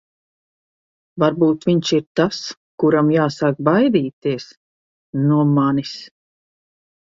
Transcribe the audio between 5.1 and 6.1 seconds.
no manis.